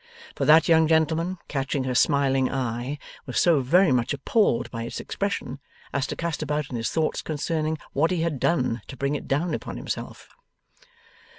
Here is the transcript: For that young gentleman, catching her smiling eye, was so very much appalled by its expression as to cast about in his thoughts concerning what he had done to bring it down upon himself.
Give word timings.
For 0.33 0.45
that 0.45 0.67
young 0.67 0.87
gentleman, 0.87 1.37
catching 1.47 1.83
her 1.83 1.93
smiling 1.93 2.51
eye, 2.51 2.97
was 3.27 3.39
so 3.39 3.59
very 3.59 3.91
much 3.91 4.13
appalled 4.15 4.71
by 4.71 4.81
its 4.81 4.99
expression 4.99 5.59
as 5.93 6.07
to 6.07 6.15
cast 6.15 6.41
about 6.41 6.71
in 6.71 6.75
his 6.75 6.89
thoughts 6.89 7.21
concerning 7.21 7.77
what 7.93 8.09
he 8.09 8.21
had 8.23 8.39
done 8.39 8.81
to 8.87 8.97
bring 8.97 9.13
it 9.13 9.27
down 9.27 9.53
upon 9.53 9.77
himself. 9.77 10.29